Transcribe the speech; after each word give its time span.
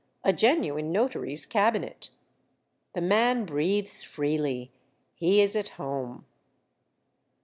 A 0.23 0.33
genuine 0.33 0.91
notary's 0.91 1.45
cabinet. 1.45 2.09
The 2.93 3.01
man 3.01 3.45
breathes 3.45 4.01
freely. 4.01 4.71
He 5.13 5.39
is 5.41 5.55
at 5.55 5.69
home. 5.77 6.25